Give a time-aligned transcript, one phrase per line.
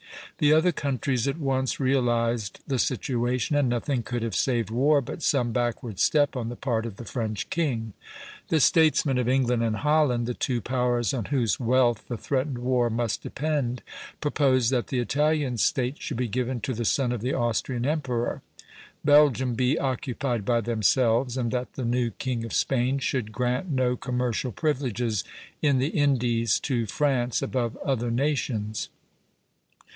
[0.39, 5.21] The other countries at once realized the situation, and nothing could have saved war but
[5.21, 7.93] some backward step on the part of the French king.
[8.47, 12.89] The statesmen of England and Holland, the two powers on whose wealth the threatened war
[12.89, 13.83] must depend,
[14.19, 18.41] proposed that the Italian States should be given to the son of the Austrian emperor,
[19.05, 23.95] Belgium be occupied by themselves, and that the new king of Spain should grant no
[23.95, 25.23] commercial privileges
[25.61, 28.89] in the Indies to France above other nations.